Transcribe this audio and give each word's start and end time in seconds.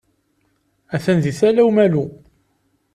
Atan 0.95 1.17
di 1.23 1.31
Tala 1.39 1.61
Umalu. 1.69 2.05